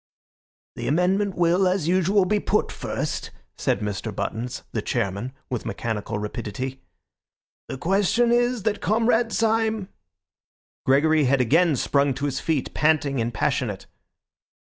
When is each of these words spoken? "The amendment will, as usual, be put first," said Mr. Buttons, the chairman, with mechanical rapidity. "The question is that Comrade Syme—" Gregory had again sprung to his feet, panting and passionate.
"The 0.77 0.87
amendment 0.87 1.35
will, 1.35 1.67
as 1.67 1.87
usual, 1.87 2.25
be 2.25 2.39
put 2.39 2.71
first," 2.71 3.29
said 3.55 3.81
Mr. 3.81 4.11
Buttons, 4.11 4.63
the 4.71 4.81
chairman, 4.81 5.31
with 5.47 5.63
mechanical 5.63 6.17
rapidity. 6.17 6.81
"The 7.67 7.77
question 7.77 8.31
is 8.31 8.63
that 8.63 8.81
Comrade 8.81 9.31
Syme—" 9.31 9.89
Gregory 10.87 11.25
had 11.25 11.39
again 11.39 11.75
sprung 11.75 12.15
to 12.15 12.25
his 12.25 12.39
feet, 12.39 12.73
panting 12.73 13.21
and 13.21 13.31
passionate. 13.31 13.85